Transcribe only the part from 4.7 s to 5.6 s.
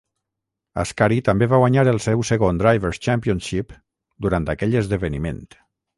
esdeveniment.